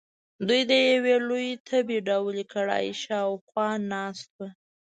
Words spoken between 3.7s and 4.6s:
ناست وو.